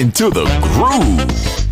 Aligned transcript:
into 0.00 0.30
the 0.30 0.46
groove. 0.62 1.20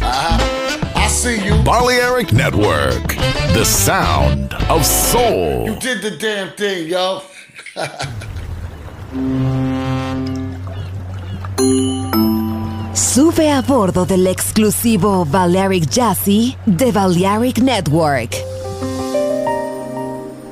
Uh-huh. 0.03 0.93
I 0.95 1.09
see 1.09 1.43
you. 1.43 1.63
Balearic 1.63 2.35
Network, 2.35 3.17
the 3.55 3.65
sound 3.65 4.53
of 4.69 4.85
soul. 4.85 5.65
You 5.65 5.77
did 5.77 6.03
the 6.03 6.11
damn 6.11 6.53
thing, 6.53 6.89
yo. 6.89 7.23
Sube 12.95 13.51
a 13.51 13.63
bordo 13.63 14.05
del 14.05 14.27
exclusivo 14.27 15.25
Balearic 15.25 15.89
Jazzy 15.89 16.55
de 16.67 16.93
Balearic 16.93 17.61
Network. 17.61 18.37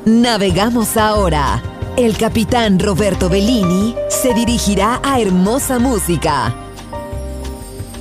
Navegamos 0.06 0.96
ahora. 0.96 1.62
El 1.98 2.16
capitán 2.16 2.78
Roberto 2.78 3.28
Bellini 3.28 3.94
se 4.08 4.32
dirigirá 4.32 4.98
a 5.02 5.20
hermosa 5.20 5.78
música. 5.78 6.54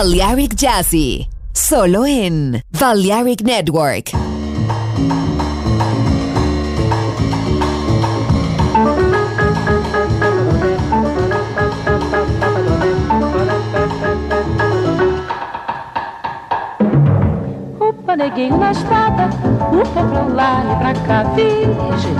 Balearic 0.00 0.56
Jazzy, 0.56 1.28
solo 1.52 2.06
en 2.06 2.62
Balearic 2.70 3.42
Network. 3.42 4.12
Upa, 17.78 18.16
neguinho 18.16 18.56
na 18.56 18.70
estrada, 18.70 19.28
upa 19.70 20.02
pra 20.02 20.22
lá 20.22 20.64
e 20.64 20.76
pra 20.78 20.94
cá, 21.06 21.24
virgem. 21.34 22.14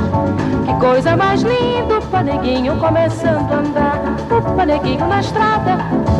Que 0.66 0.78
coisa 0.78 1.16
mais 1.16 1.40
linda, 1.40 1.98
upa, 1.98 2.22
neguinho 2.22 2.76
começando 2.78 3.50
a 3.50 3.56
andar. 3.56 4.09
Upa, 4.30 4.64
neguinho 4.64 5.06
na 5.08 5.20
estrada, 5.20 5.76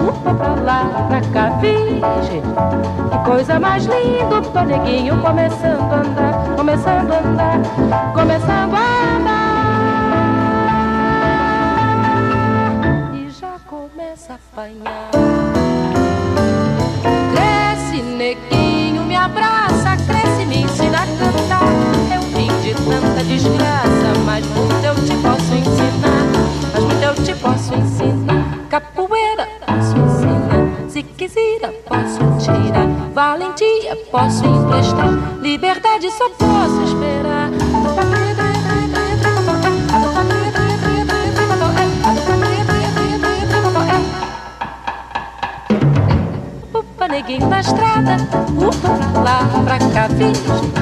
upa 0.07 0.35
pra 0.35 0.55
lá 0.55 0.85
pra 1.09 1.21
cá, 1.33 1.51
virgem. 1.61 2.43
Que 3.11 3.19
coisa 3.25 3.61
mais 3.61 3.85
linda, 3.85 4.41
upa, 4.41 4.65
neguinho 4.65 5.23
começando 5.23 5.93
a 5.93 5.97
andar, 5.97 6.57
começando 6.57 7.13
a 7.13 7.19
andar, 7.19 7.61
começando 8.13 8.75
a 8.75 8.81
andar. 9.17 9.51
E 13.15 13.31
já 13.31 13.57
começa 13.69 14.33
a 14.33 14.37
apanhar. 14.37 15.30
Valentia, 33.51 33.97
posso 34.13 34.47
emprestar. 34.47 35.41
Liberdade, 35.41 36.09
só 36.13 36.29
posso 36.31 36.83
esperar. 36.85 37.51
Neguinho 47.11 47.49
na 47.49 47.61
estrada, 47.61 48.17
upa 48.57 48.89
pra 49.13 49.21
lá, 49.21 49.41
pra 49.65 49.79
cá, 49.79 50.07
virgem. 50.07 50.73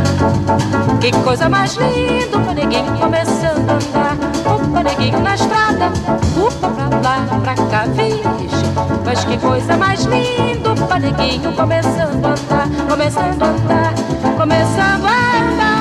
Que 1.01 1.11
coisa 1.25 1.49
mais 1.49 1.75
linda, 1.75 2.37
upa, 2.39 2.53
neguinho 2.55 2.99
começando 2.99 3.71
a 3.71 3.75
andar. 3.75 4.17
Upa, 4.55 4.83
neguinho 4.83 5.21
na 5.21 5.35
estrada, 5.35 5.91
upa 6.37 6.69
pra 6.69 7.01
lá, 7.01 7.41
pra 7.43 7.55
cá, 7.55 7.87
virgem. 7.87 8.58
Mas 9.05 9.25
que 9.25 9.39
coisa 9.39 9.77
mais 9.77 10.05
linda, 10.05 10.73
upa, 10.73 10.99
neguinho 10.99 11.53
começando 11.55 12.25
a 12.25 12.31
andar, 12.31 12.69
começando 12.89 13.43
a 13.43 13.47
andar, 13.47 13.95
começando 14.37 15.07
a 15.07 15.13
andar. 15.39 15.79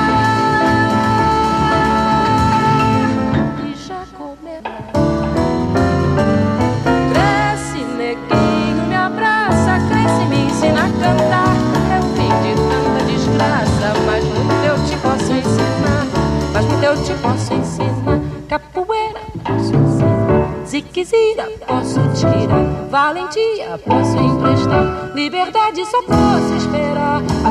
E 3.64 3.74
já 3.86 4.02
começa. 4.16 4.62
Cresce, 7.12 7.84
neguinho, 7.96 8.86
me 8.88 8.96
abraça, 8.96 9.78
cresce, 9.88 10.24
me 10.28 10.46
ensina 10.46 10.80
a 10.80 10.88
cantar. 10.88 11.54
Eu 11.96 12.02
vim 12.14 12.32
de 12.42 12.54
tanta 12.68 13.00
desgraça, 13.04 13.86
mas 14.06 14.24
muito 14.24 14.64
eu 14.64 14.76
te 14.86 14.96
posso 14.96 15.32
ensinar. 15.32 16.06
Mas 16.54 16.64
muito 16.64 16.84
eu 16.84 16.96
te 17.04 17.14
posso 17.14 17.54
ensinar. 17.54 18.20
Capoeira, 18.48 19.20
posso 19.44 19.74
ensinar. 19.76 20.48
Ziquezira, 20.66 21.48
posso 21.66 22.00
tirar. 22.14 22.77
Valentia, 22.88 23.78
posso 23.84 24.16
emprestar. 24.16 25.12
Liberdade, 25.14 25.84
só 25.84 26.02
posso 26.04 26.54
esperar. 26.54 27.22
A 27.44 27.50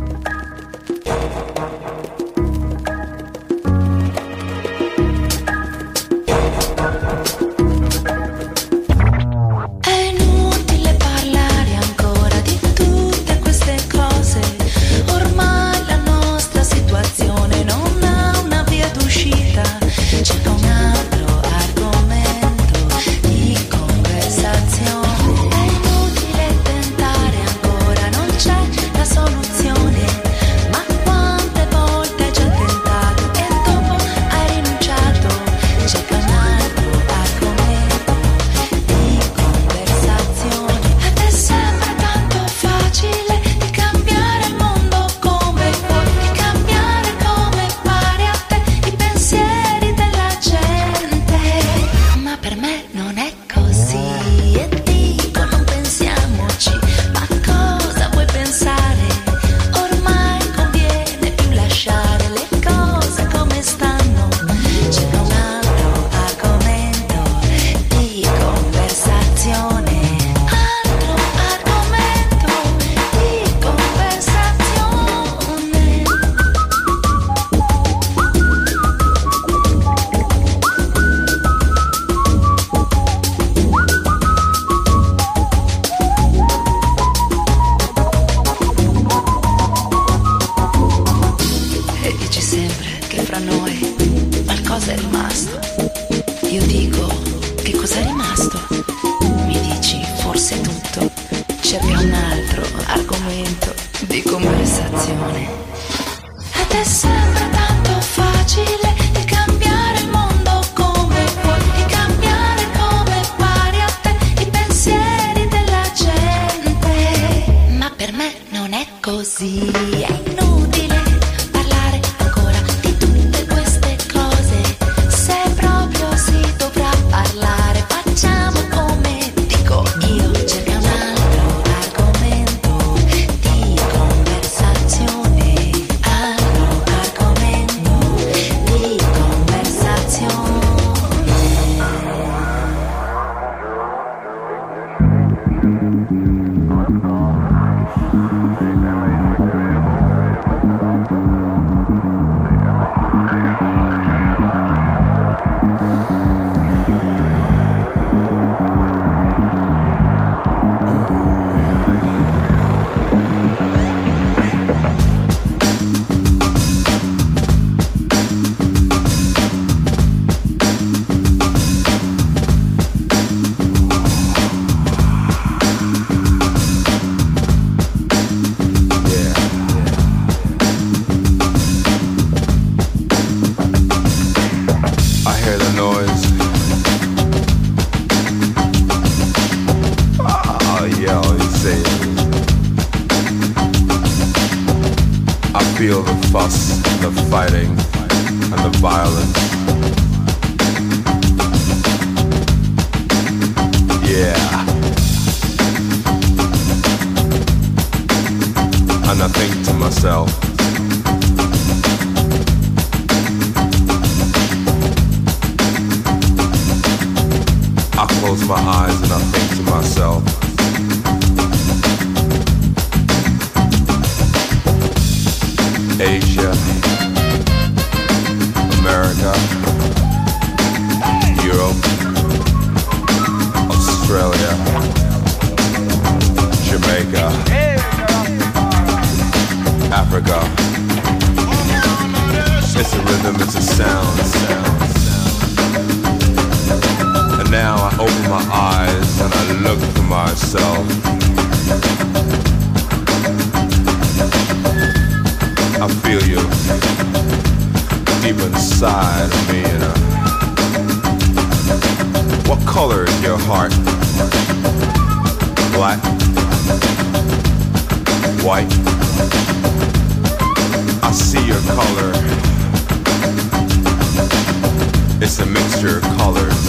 It's 275.31 275.39
a 275.39 275.45
mixture 275.45 275.99
of 275.99 276.03
colors. 276.17 276.67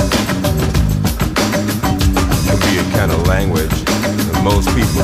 It 2.39 2.49
could 2.49 2.61
be 2.61 2.79
a 2.79 2.85
kind 2.97 3.11
of 3.11 3.27
language 3.27 3.71
that 3.71 4.41
most 4.45 4.69
people 4.69 5.03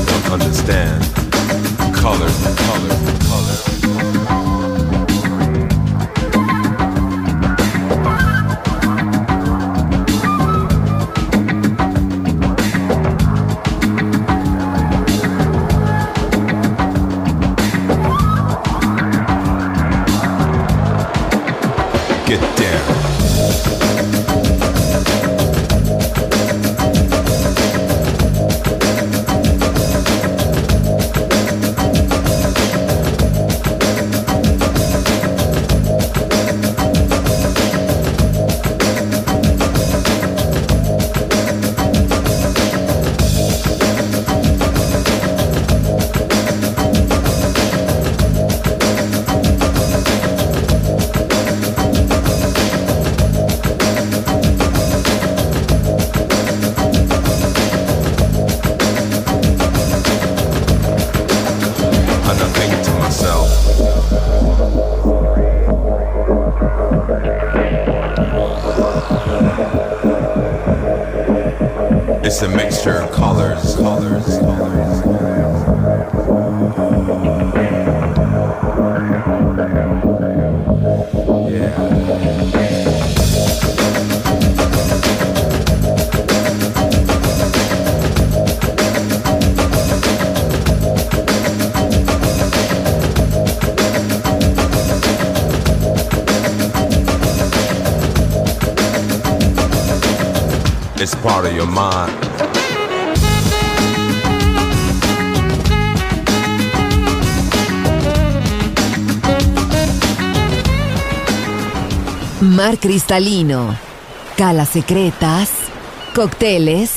Mar 112.40 112.78
cristalino, 112.78 113.76
calas 114.36 114.70
secretas, 114.70 115.50
cócteles, 116.16 116.90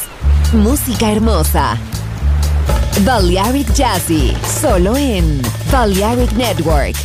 música 0.54 1.12
hermosa. 1.12 1.78
Balearic 3.06 3.72
Jazzy, 3.74 4.36
solo 4.62 4.98
en 4.98 5.42
Balearic 5.72 6.32
Network. 6.32 6.96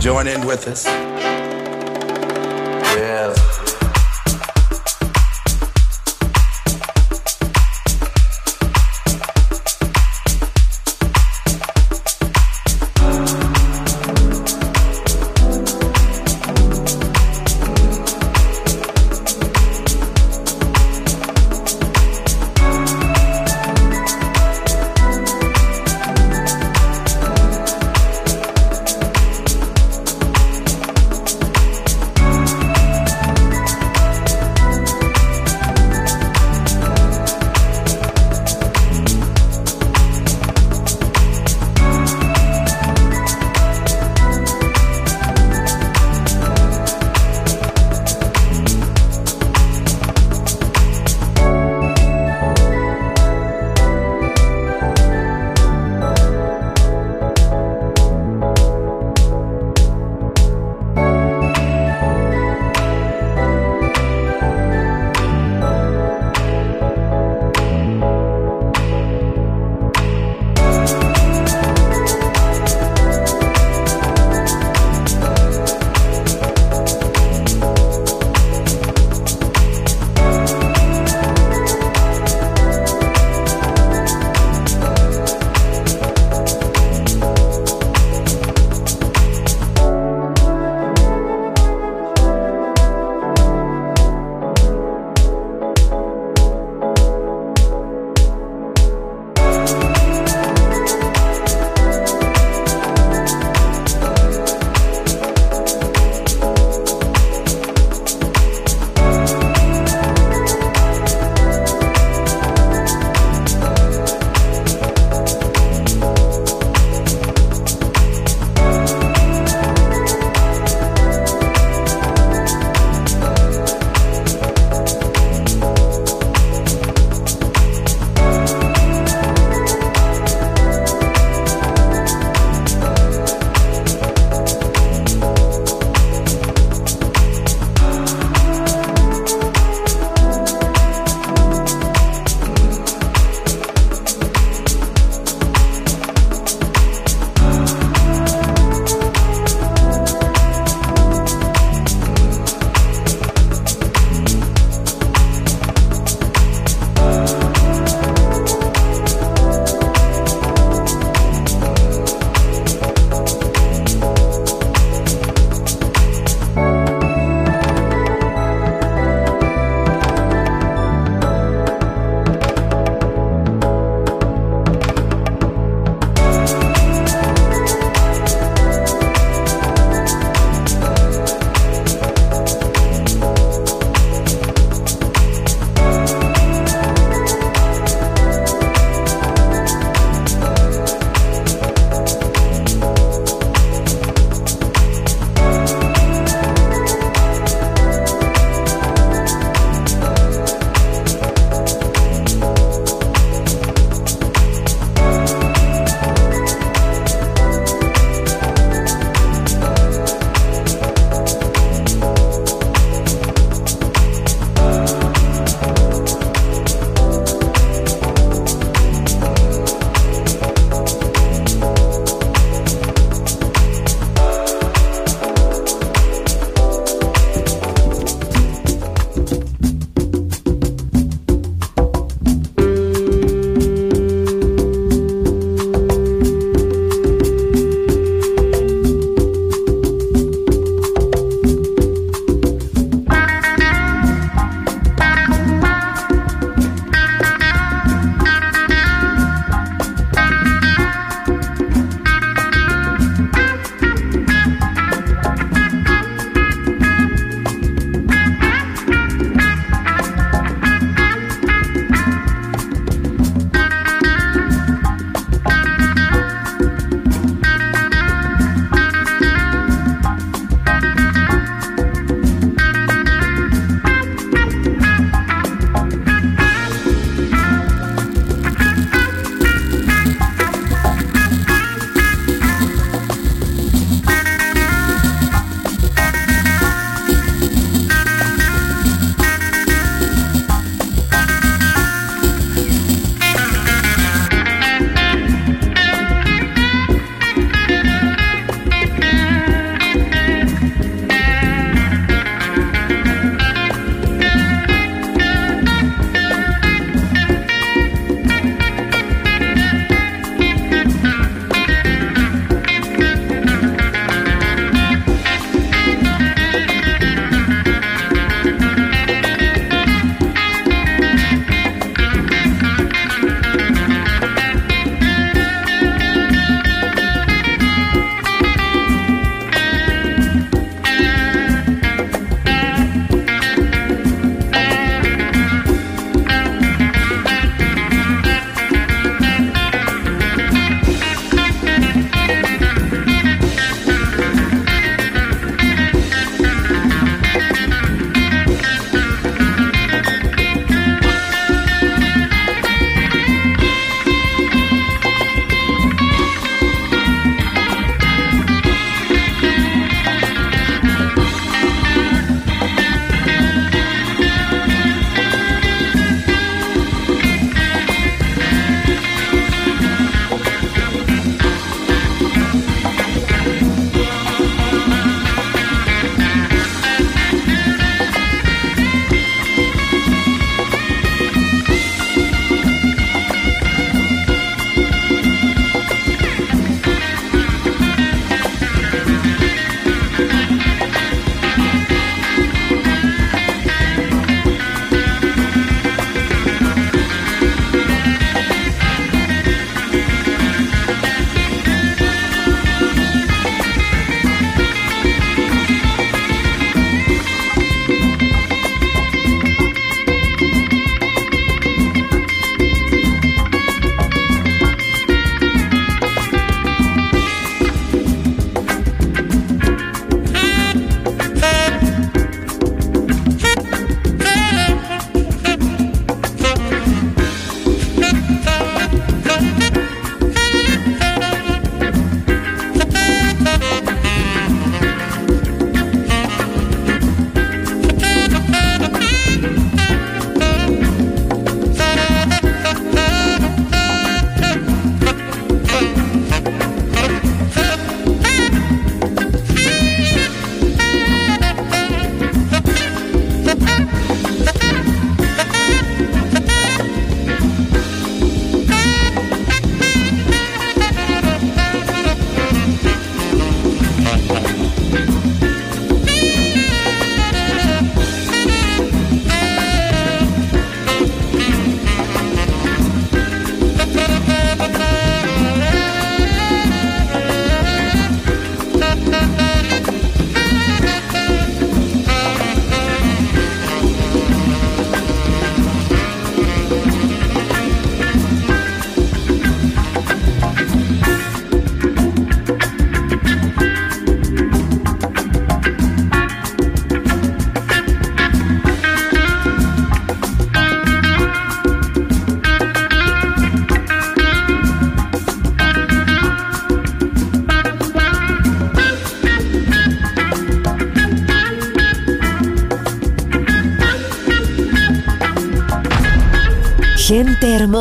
Join 0.00 0.28
in 0.28 0.46
with 0.46 0.68
us. 0.68 0.86